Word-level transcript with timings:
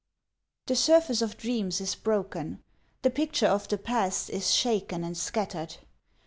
The 0.65 0.75
surface 0.75 1.21
of 1.21 1.37
dreams 1.37 1.79
is 1.79 1.93
broken, 1.93 2.63
The 3.03 3.11
picture 3.11 3.45
of 3.45 3.67
the 3.67 3.77
past 3.77 4.31
is 4.31 4.49
shaken 4.49 5.03
and 5.03 5.15
scattered. 5.15 5.75